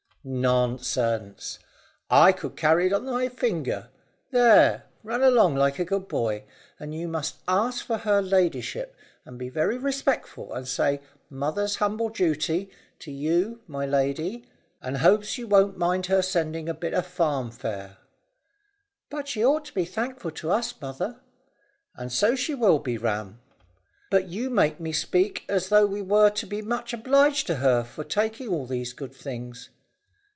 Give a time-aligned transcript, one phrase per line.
[0.23, 1.57] "Nonsense!
[2.07, 3.89] I could carry it on my finger;
[4.29, 6.43] there, run along like a good boy,
[6.79, 8.95] and you must ask for her ladyship,
[9.25, 11.01] and be very respectful, and say,
[11.31, 12.69] Mother's humble duty
[12.99, 14.45] to you, my lady,
[14.79, 17.97] and hopes you won't mind her sending a bit o' farm fare."
[19.09, 21.19] "But she ought to be thankful to us, mother?"
[21.95, 23.41] "And so she will be, Ram?"
[24.11, 27.83] "But you make me speak as though we were to be much obliged to her
[27.83, 29.69] for taking all these good things."